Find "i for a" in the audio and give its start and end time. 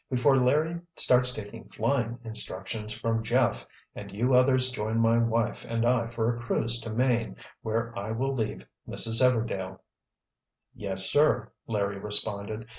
5.85-6.39